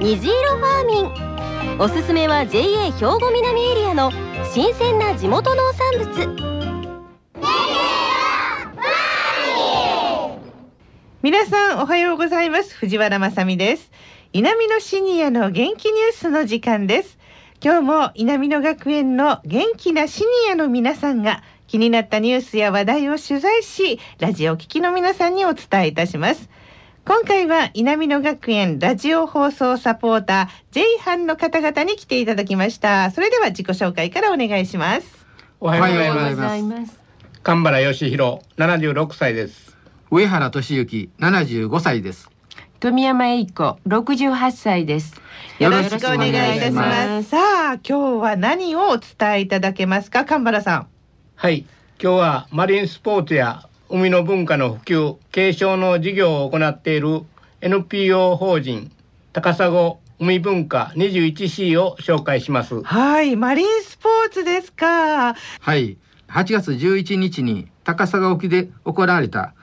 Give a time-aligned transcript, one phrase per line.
[0.00, 1.78] 虹色ファーミン。
[1.78, 4.10] おすすめは JA 兵庫南エリアの
[4.50, 6.70] 新鮮な地元農産物。
[11.20, 12.74] 皆さんおはようございます。
[12.76, 13.92] 藤原まさです。
[14.32, 17.18] 南のシニアの元気ニュースの時間です。
[17.62, 26.48] 今日も南野学園の元気なシニアの皆さんが気になったニュースや話題を取材しラジオ聴きの皆さんにお伝えいたします。
[27.10, 33.10] 今回は稲美野学園ラジオ放送サポーター J 班の方々に来ていただきました。
[33.10, 35.26] それでは自己紹介からお願いします。
[35.58, 37.00] おはようございます。
[37.42, 39.76] 神原義弘76歳です。
[40.12, 42.30] 上原俊之75歳です。
[42.78, 45.20] 富山栄子68歳です。
[45.58, 47.28] よろしくお願いいたします。
[47.28, 47.38] さ
[47.72, 50.24] あ今日は何をお伝えいただけますか？
[50.24, 50.86] 神原さん。
[51.34, 51.66] はい。
[52.00, 57.22] 今日はマリンスポーツや海の文化の普及継承の事業を行っている
[57.60, 58.92] NPO 法人
[59.32, 59.68] 高砂
[60.20, 62.80] 海文化 21C を紹介します。
[62.84, 65.34] はいマリンスポーツですか。
[65.34, 69.54] はい8月11日に高砂沖で行われた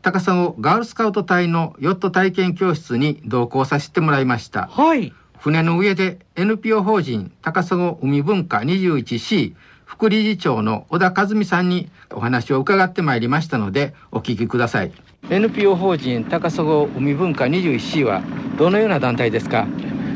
[0.00, 4.68] 高砂ガールスカウト隊のヨット体験教室に同行させてもらいました。
[4.68, 5.12] はい。
[5.38, 14.92] 船の上で NPO 法人高砂海文化 21C 副理事長の小田和美さんにお話を伺ってまいりましたのでお聞きください。
[15.30, 16.64] NPO 法人高砂
[16.96, 18.22] 海文化 21C は
[18.58, 19.66] どのような団体ですか？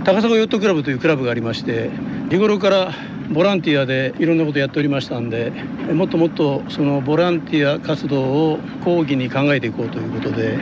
[0.04, 1.90] 高砂ヨットクラブというクラブがありまして
[2.30, 2.92] 日頃から
[3.30, 5.50] ボランティアでいろんなことやっておりましたんで
[5.92, 10.58] もっともっとそのボランティア活動を講義に考えていこうということで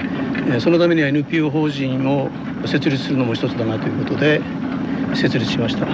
[0.60, 2.28] そのためには NPO 法人を
[2.66, 4.40] 設立するのも一つだなということで
[5.14, 5.86] 設立しました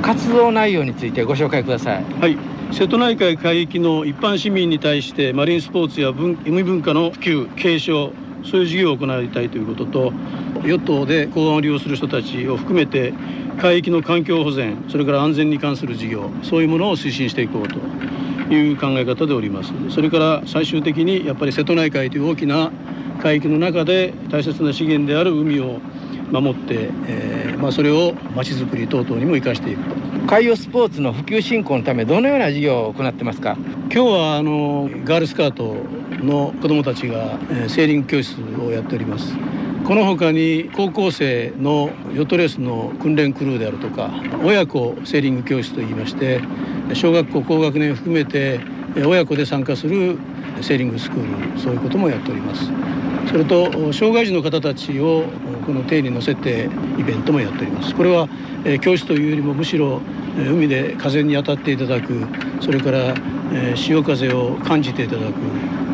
[0.00, 2.04] 活動内容についてご紹介ください。
[2.20, 2.36] はい。
[2.70, 8.12] 瀬戸内海海域の一般市民に対してマリンスポーツや文海文化の普及継承
[8.44, 10.12] そういう事業を行いたいということと
[10.62, 13.14] 与党で港湾を利用する人たちを含めて
[13.58, 17.78] 海域の環境保全それから安全に関する事業そういうものを推進していこうと
[18.52, 19.72] いう考え方でおります。
[19.90, 22.70] それから最終的にやっぱり瀬戸内海という大きな
[23.22, 25.80] 海域の中で大切な資源である海を
[26.30, 29.96] 守って、えーまあ、それをまちづくり等々にも生かしていくと。
[30.26, 33.56] 海洋スポーツの普及振興のためどのような事業を行ってますか？
[33.92, 35.76] 今日はあのガールスカート
[36.22, 39.34] の子どもたちが、えー、セーリング教室をやっております。
[39.86, 44.10] この他に高校生のヨットレースの訓練クルーであるとか
[44.44, 46.42] 親子セーリング教室といいまして
[46.92, 48.60] 小学校高学年含めて
[48.96, 50.18] 親子で参加する
[50.60, 52.70] セーリングスクールそういうこともやっております。
[53.28, 55.24] それと障害児の方たちを
[55.66, 57.94] この艇に乗せてイベントもやっております。
[57.94, 58.28] これは、
[58.64, 60.00] え教室というよりもむしろ、
[60.38, 62.26] え海で風に当たっていただく
[62.60, 63.14] それから、
[63.52, 65.34] え潮風を感じていただく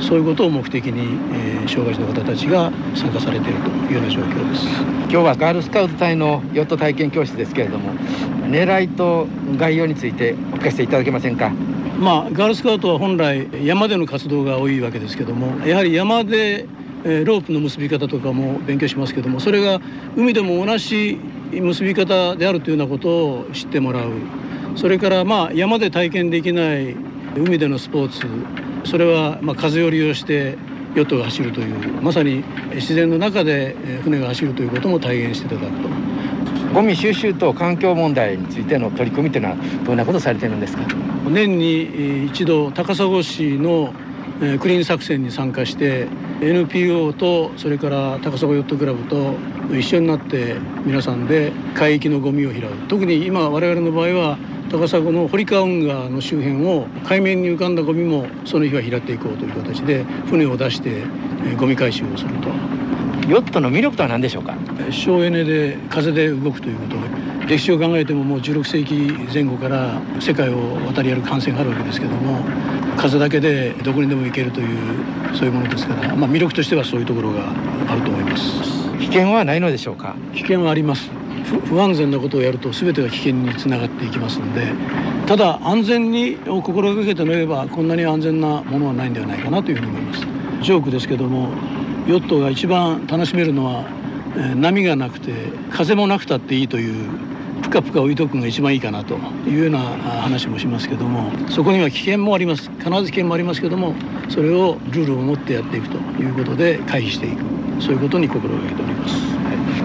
[0.00, 1.19] そういうことを目的に、
[1.64, 4.94] え障害児の方たちが参加されているというような状況です。
[5.14, 7.94] 今日はガールスカウト隊のヨット体験教室ですけれども
[8.48, 11.53] 狙いと概要についてお聞かせいただけませんか
[12.04, 16.66] まあガールスカウトは本来山での活動が多いわけですけどもやはり山で
[17.03, 19.81] ロープの結び方とかも勉強しますけどもそれが
[20.14, 21.19] 海でも同じ
[21.50, 24.10] 結び方であるというようなことを知ってもらう
[24.76, 26.94] それからまあ山で体験できない
[27.37, 28.26] 海でのスポーツ
[28.88, 30.59] それはま風を利用して
[30.94, 32.44] ヨットが走るというまさに
[32.75, 36.13] 自然の中で船が走るということも体現していただくと。
[36.75, 40.83] ゴミ収集と環境問題についての取り組みというのはどんなことされてるんですか？
[41.31, 43.95] 年に一度高砂市の
[44.41, 46.09] クリーン作戦に参加して
[46.41, 49.35] NPO とそれから高砂ヨットクラブと
[49.71, 52.71] 一緒になって皆さんで海域のゴミを拾う。
[52.88, 54.37] 特に今我々の場合は
[54.73, 61.05] 高砂の堀川運河の周辺を海面に浮かんだゴミもその日は拾っていこうという形で船を出して
[61.56, 62.49] ゴミ回収をすると。
[63.29, 64.55] ヨットの魅力とは何でしょうか？
[64.91, 66.97] 省エネで風で動くということ。
[67.47, 72.38] 歴史を考えてももう16世紀前後から世界を渡り歩く艦船があるわけですけども
[72.97, 74.79] 風だけでどこにでも行けるという
[75.37, 78.62] そういうものですから、まあ、魅力としてはそういうところがあると思います。
[78.99, 80.17] 危険はないのでしょうか？
[80.35, 81.11] 危険はあります。
[81.67, 84.73] 不安全なことをやると全てが危険につながっていきますので
[85.27, 90.20] ただ安全にを心がけて乗ればこんなに安全なものはないんではないかなというふうに思います。
[90.62, 91.50] ジョークですけども
[92.06, 93.85] ヨットが一番楽しめるのは
[94.37, 95.33] えー波がなくて
[95.71, 97.09] 風もなくたっていいという
[97.62, 99.15] ぷかぷか置いとくのが一番いいかなと
[99.47, 102.71] いうようなあ話もしますけどもそこには危険もあります。
[102.79, 103.95] 必ず危険もありますけども
[104.29, 107.43] それをルールを持ってやっていくということで回避していく。
[107.81, 109.15] そういうことに心がけております。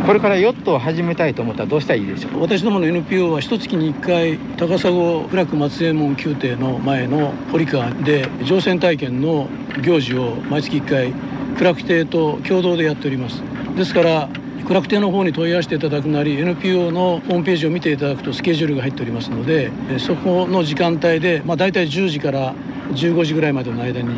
[0.05, 2.41] これからヨットを始めたいと思ったらどうしたらいいでしょう？
[2.41, 9.47] 私どもの NPO は一月に1回高砂部落松右衛門宮廷の前の堀川で乗船体験の
[9.81, 11.28] 行事を毎月1回苦
[11.63, 13.41] 楽亭と共同でやっております。
[13.75, 14.29] ですから
[14.67, 22.53] 苦楽亭の方に問い合わせていただくなり NPO のホームページを見ていただくとスケジュールが入っておりますのでえそこの時間帯で、まあ、大体10時から
[22.91, 24.09] 15時ぐらいまでの間に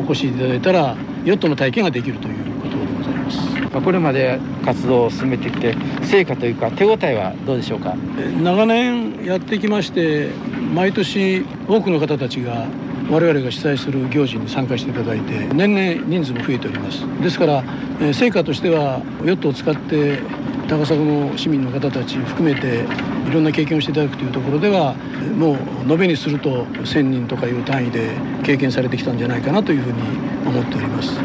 [0.00, 3.38] お越しいただいたらヨットの体験ができるということでございます。
[3.72, 7.94] まあこれまで活動を進めてきて成果というか手応えはどうでしょうか？
[8.42, 10.30] 長年やってきまして
[10.74, 12.66] 毎年多くの方たちが
[13.10, 17.64] 我々が主催する行事に参加していただいて年々人数も増えておりますですから
[18.12, 20.20] 成果としてはヨットを使って
[20.68, 22.84] 高砂の市民の方たち含めて
[23.28, 24.94] いろんな経験をしていただくというところでは
[25.36, 28.10] もう延べにすると1,000人とかいう単位で
[28.42, 30.02] 経験されてきたんじゃないかなというふうに
[30.46, 31.20] 思っております。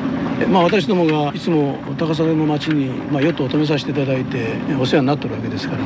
[0.45, 5.79] まあ、私どもがいつも高砂の町に、まあ、ヨットを止めさせていただいてお世話になってるわけですから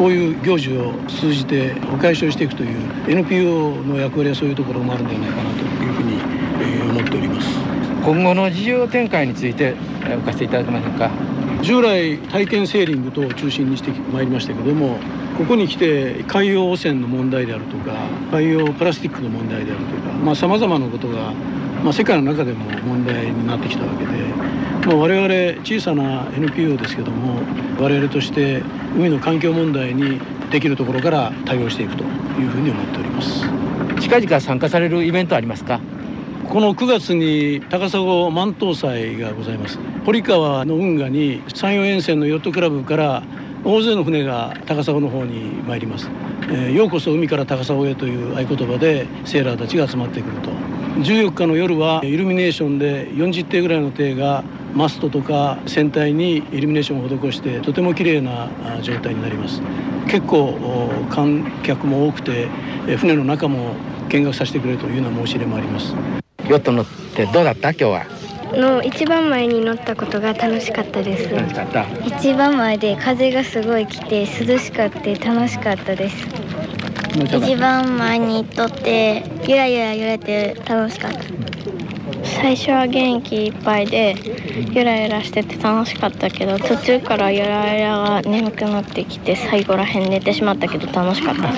[0.00, 7.48] こういう行事を通じてお解消していくという NPO の役割はそういうところもあるんじゃないかなというふうにえー思っております。
[8.02, 9.74] 今後の事業展開について
[10.04, 11.10] えーお聞かせいただけませんか？
[11.60, 14.96] 従来体験セーリング等を中心にしてまいりましたけども
[15.36, 17.92] ここに来て海洋汚染の問題であるとか
[18.30, 21.34] 海洋プラスチックの問題であるとかまあさまざまなことが、
[21.84, 24.12] まあ、世界の中でも問題になってきたわけで、
[24.86, 27.40] まあ、我々小さな NPO ですけども
[27.78, 28.62] 我々として
[28.96, 32.06] 海の環境問題にできるところから対応していくとい
[32.44, 33.44] うふうに思っております。
[34.00, 35.80] 近々参加されるイベントありますか？
[36.48, 39.78] この9月に高砂万灯祭がございます。
[40.04, 43.22] 堀川の運河に山陽沿線のヨットクラブから
[43.64, 46.08] 大勢の船が高砂の方に参ります、
[46.50, 50.50] えーようこそ海から高砂へという合言葉でセーラーたちが集まってくると。
[51.02, 54.42] 14日の夜はイルミネーションで40艇ぐらいの艇が
[54.74, 59.60] マストとか船体にイルミネーションを施してとても綺麗なあ状態になります。
[60.06, 62.48] 結構お観客も多くて
[62.88, 63.74] えー船の中も
[64.08, 65.94] 見学させてくれというような申し入れもあります。
[66.48, 67.70] ヨット乗ってどうだった？
[67.70, 68.06] 今日は。
[68.52, 71.32] の一番前に乗ったことが楽しかったです。
[71.32, 71.86] 楽しかった？
[72.04, 76.26] 一番前で風がすごい来て涼しかって楽しかったです。
[77.16, 81.18] 一番前にとってゆらゆら揺れて楽しかった
[82.36, 84.14] 最初は元気いっぱいで
[84.72, 91.52] ゆらゆらしてて楽しかったけど途中からゆらゆらが眠くなってきて最後らへん寝てしまったけど楽しかった。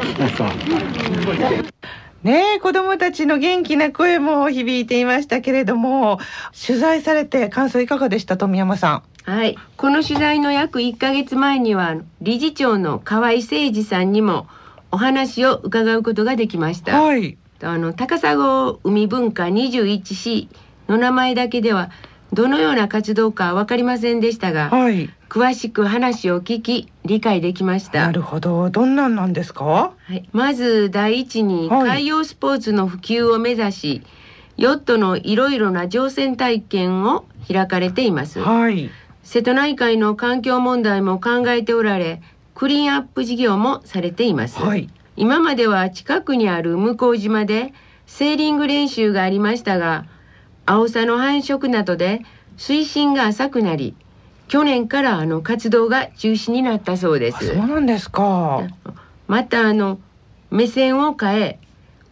[2.22, 6.20] ねえ子どもたちの元気な声も響いていましたけれども
[6.66, 14.46] 取材されて感想いかがでした富山さはい、この取材の約1ヶ月前には理事長の河合誠二さんにも
[14.92, 17.00] お話を伺うことができましんた。
[17.00, 18.34] はいあの高砂
[18.84, 20.48] 海文化 21C
[20.88, 21.90] の名前だけでは
[22.32, 25.10] どのような活動か分かりませんでしたがはい。
[25.28, 28.06] 詳しく話を聞き理解できました。
[28.06, 28.12] な。
[28.12, 28.68] るほど。
[28.68, 29.64] どんなんなんですか？
[29.64, 31.88] はい、まず第一にはい。
[31.88, 34.02] 海洋スポーツの普及を目指し、
[34.58, 38.40] ヨットのいろいろな乗船体験を開かれています。
[38.40, 38.90] はい。
[39.22, 42.20] 瀬戸内海の環境問題も考えておられ
[42.54, 47.72] クリーンアップ事業もされています、はい今までは近くにある向島で
[48.06, 50.06] セーリング練習がありましたが
[50.66, 52.22] アオサの繁殖などで
[52.56, 53.94] 水深が浅くなり
[54.48, 57.36] 去年からあの活動が中止になったそうです。
[57.38, 58.68] あそうなんですか。
[59.26, 59.98] またあの
[60.50, 61.58] 目線を変え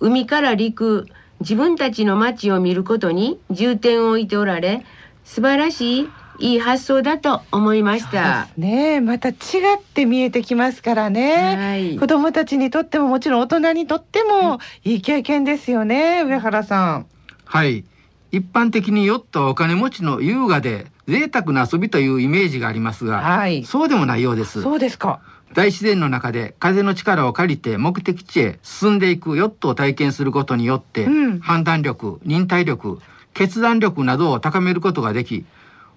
[0.01, 1.07] 海から陸
[1.41, 4.85] 自分たちの街を見ることに重点を置いておられ
[5.25, 8.49] 素晴らしいいい発想だと思いました。
[8.57, 8.95] ね。
[8.95, 9.37] えまた違っ
[9.83, 11.97] て見えてきますからね、はい。
[11.99, 17.07] 子供たちにとってももちろん大人にとってもいい経験ですよね上原さん。
[17.45, 17.85] はい。
[18.33, 23.65] 一般的にヨットはお金持ちの優雅で贅沢な遊びというイメージがありますが、はい。
[23.65, 24.63] そうでもないようです。
[24.63, 25.21] そうですか。
[25.53, 31.41] 大自然の中で風の力を借りて目的地へ進んでいくヨットを体験することによって、うん。
[31.41, 33.01] 判断力忍耐力
[33.35, 35.45] 決断力などを高めることができ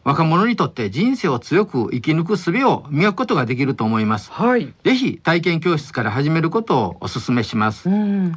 [0.04, 4.32] 若者にとって人生を強く生き抜く術を磨くことができると思います。
[4.32, 4.74] はい。
[4.84, 7.90] ぜひ体験教室から始めることをお勧めします。
[7.90, 8.34] うん。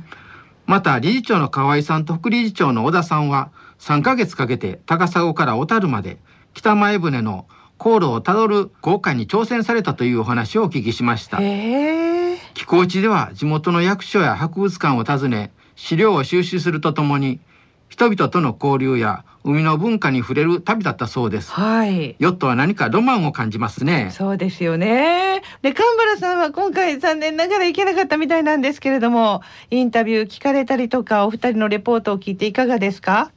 [0.67, 6.19] また理事長の河合さんと副理事長の小田さんは3ヶ月かけて高砂から小樽まで
[6.55, 7.47] 北前船の
[7.79, 11.41] 航路をたどる航海に挑戦されたというお話をお聞きしました。
[11.41, 12.39] へえ。
[12.55, 17.41] 寄港地では地元の役所や博物館を訪ね資料を収集するとともに
[17.89, 21.53] 人々との交流や海の文化に触れる旅だったそうです。
[21.53, 22.17] はい。
[22.19, 24.11] ヨットは何かロマンを感じますね。
[24.13, 25.43] そうですよね。
[25.63, 33.31] で、神原さんは今回残念ながら行けなかったみたいなんですけれども、インタビュー聞かれたりとか、お二人のレポートを聞いていかがですか？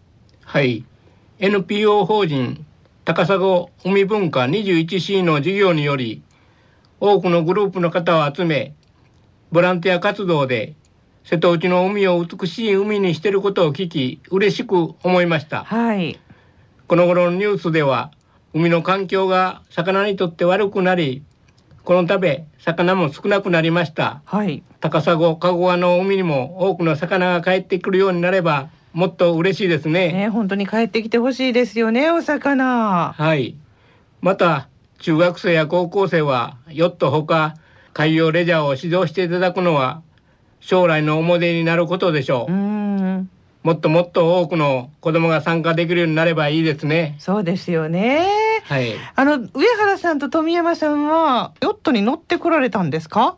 [0.46, 0.84] はい
[1.38, 2.66] NPO 法人
[3.06, 3.38] 高砂
[3.86, 6.24] 海文化 21C の事業により
[7.00, 8.74] 多くのグループの方を集め
[9.52, 10.74] ボランティア活動で
[11.30, 16.20] 瀬戸内の海を美しい海にしていることを聞き嬉しく思いましたはい。
[16.88, 18.10] この頃のニュースでは
[18.56, 21.22] 海の環境が魚にとって悪くなり
[21.84, 24.64] このため魚も少なくなりましたはい。
[24.80, 33.14] 高砂加古川の海にも多くの魚が帰ってくるようになればもっと嬉しいですねね、本当に帰ってきてほしいですよね、お魚。
[33.16, 33.56] はい。
[34.20, 34.68] また、
[34.98, 37.54] 中学生や高校生は、ヨットほか、
[37.94, 40.02] 海洋レジャーを指導していただくのは、
[40.60, 42.56] 将来の思い出になることでしょうう。
[42.56, 43.30] ん。
[43.64, 47.16] もっともっと多くの子供が参加できるようになればいいですね。
[47.20, 48.28] そうですよね。
[48.64, 48.94] はい。
[49.16, 53.36] あの、上原さんと富山さんは、ヨットに乗ってこられたんですか？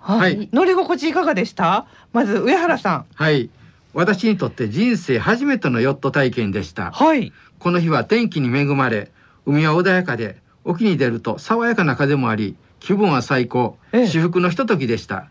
[0.00, 1.86] はい乗り心地いかがでした？
[2.12, 3.06] まず、上原さん。
[3.14, 3.50] はい。
[3.94, 6.90] 私にとって人生初めてのヨット体験でした。
[6.92, 7.32] はい。
[7.58, 9.10] この日は天気に恵まれ、
[9.44, 15.28] 海は穏やかで、沖に出ると爽やかな風もあり、気分は最高、ええ至福のひとときでした。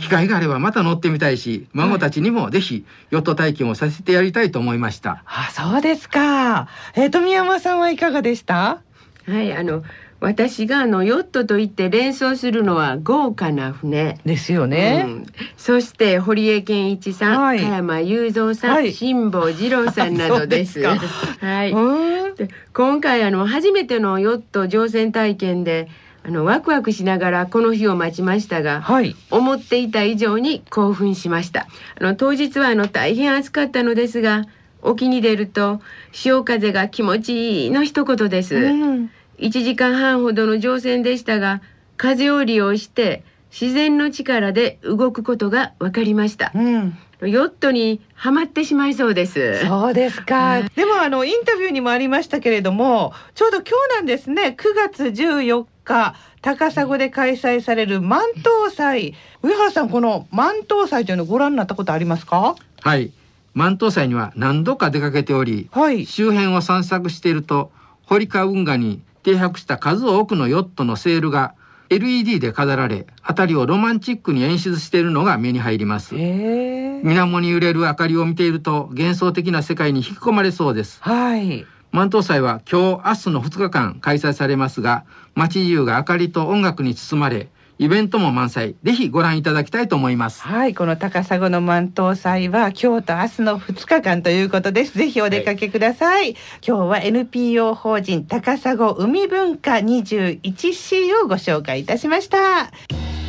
[0.00, 5.22] 機会があればまた乗ってみたいし、孫たちにもぜひヨット体験をさせてやりたいと思いました。
[5.26, 6.68] あ、そうですか。
[6.94, 8.80] えー富山さんはいかがでした？
[9.26, 9.82] はいあの
[10.20, 15.04] 私があのヨットと言って連想するのは豪華な船ですよね。
[15.06, 15.26] うん
[15.56, 20.82] そして堀江謙一さん、はい加山雄三さん、はい辛坊治郎さんなどです。
[20.82, 21.72] そうですはい。
[21.72, 22.34] うん。
[22.34, 25.88] で今回あの初めてのヨット乗船体験で
[26.28, 29.16] あのワクワクしながらこの日を待ちましたが、はい。
[29.30, 31.66] 思っていた以上に興奮しました。
[31.98, 34.44] あの当日はあの大変暑かったのですが、
[34.82, 35.80] 沖に出ると
[36.12, 38.56] 潮風が気持ちいいの一言です。
[38.56, 39.10] うん。
[39.38, 41.62] 1時間半ほどの乗船でしたが
[41.96, 46.98] 風を利用して自然の力で動くことが分かりましたうん。
[47.20, 50.62] ヨットにはまってしまいそうですそうですか。
[50.76, 54.56] でもあのインタビューにもありましたけれども、ちょうど今日なんですね。
[54.56, 59.14] 9月14日、高砂で開催される万灯祭。
[59.42, 62.54] 上原さん、この万灯祭というのをご覧になったことありますか？
[62.82, 63.10] はい。
[63.54, 66.06] 万灯祭には何度か出かけており、はい。
[66.06, 67.72] 周辺を散策していると、
[68.06, 71.54] 堀川運河に停泊した数多くのヨットのセールが
[71.90, 76.14] LED で飾られ、辺りをロマンチックに演出しているのが目に入ります。
[76.14, 76.87] へえ。
[77.02, 80.98] 水面に揺れる明かりを見ていると幻想的な世界に引き込まれそうです。
[81.02, 81.66] はい。
[81.90, 88.74] 万灯祭は今日明日の2日間開催されますが、街中が明かりと音楽に包まれ、イベントも満載。
[88.82, 90.42] ぜひご覧いただきたいと思います。
[90.42, 94.98] はい、この高砂の万灯祭は今日と明日の2日間ということです。
[94.98, 96.30] ぜひお出かけください。
[96.66, 103.17] 今日は NPO 法人高砂海文化 21C をご紹介いたしました。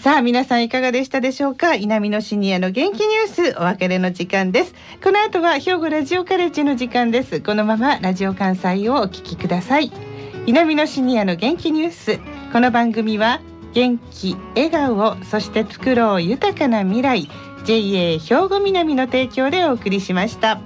[0.00, 1.74] さあ皆さんいかがでしたでしょうか？
[1.74, 4.74] 稲美のシニアの元気ニュースお別れの時間です。
[5.04, 7.42] この後は兵庫ラジオカレッジの時間です。
[7.42, 9.92] このままラジオ関西をお聞きください。
[10.46, 12.18] 稲美のシニアの元気ニュース。
[12.50, 13.42] この番組は
[13.74, 17.28] 元気笑顔そして作ろう豊かな未来
[17.66, 20.62] JA 兵庫南の提供でお送りしました。